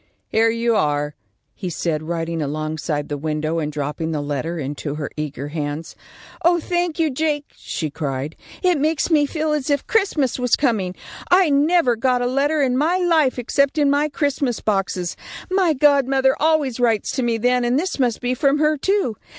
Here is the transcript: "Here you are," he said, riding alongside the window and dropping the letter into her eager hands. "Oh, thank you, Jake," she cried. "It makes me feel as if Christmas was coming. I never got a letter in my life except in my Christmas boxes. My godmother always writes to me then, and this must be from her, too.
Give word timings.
"Here 0.29 0.49
you 0.49 0.75
are," 0.75 1.13
he 1.53 1.69
said, 1.69 2.01
riding 2.01 2.41
alongside 2.41 3.07
the 3.07 3.19
window 3.19 3.59
and 3.59 3.71
dropping 3.71 4.09
the 4.11 4.19
letter 4.21 4.57
into 4.57 4.95
her 4.95 5.11
eager 5.15 5.49
hands. 5.49 5.95
"Oh, 6.43 6.59
thank 6.59 6.97
you, 6.97 7.11
Jake," 7.11 7.45
she 7.55 7.91
cried. 7.91 8.35
"It 8.63 8.79
makes 8.79 9.11
me 9.11 9.27
feel 9.27 9.51
as 9.53 9.69
if 9.69 9.85
Christmas 9.85 10.39
was 10.39 10.55
coming. 10.55 10.95
I 11.29 11.51
never 11.51 11.95
got 11.95 12.23
a 12.23 12.25
letter 12.25 12.63
in 12.63 12.75
my 12.77 12.97
life 12.97 13.37
except 13.37 13.77
in 13.77 13.91
my 13.91 14.09
Christmas 14.09 14.59
boxes. 14.59 15.15
My 15.51 15.73
godmother 15.75 16.35
always 16.39 16.79
writes 16.79 17.11
to 17.17 17.21
me 17.21 17.37
then, 17.37 17.63
and 17.63 17.77
this 17.77 17.99
must 17.99 18.21
be 18.21 18.33
from 18.33 18.57
her, 18.57 18.77
too. 18.77 19.17